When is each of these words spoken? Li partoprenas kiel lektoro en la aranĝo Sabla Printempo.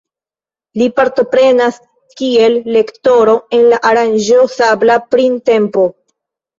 Li 0.81 0.87
partoprenas 0.99 1.77
kiel 2.23 2.59
lektoro 2.79 3.39
en 3.61 3.65
la 3.71 3.83
aranĝo 3.93 4.43
Sabla 4.59 5.01
Printempo. 5.15 5.91